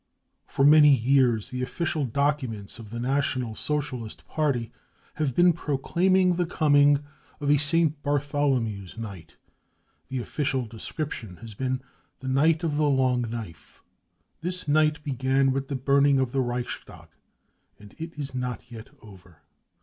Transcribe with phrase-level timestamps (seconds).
[0.47, 4.71] For many years the official documents of the National Socialist Party
[5.13, 7.03] have been proclaiming the coming
[7.39, 8.01] of a St.
[8.01, 9.37] Bartholomew's Night;
[10.07, 11.83] the official description has been"
[12.19, 13.83] the night of the long knife."
[14.41, 17.09] This Night began with the burning of the Reichstag,
[17.77, 19.43] and it is not yet over.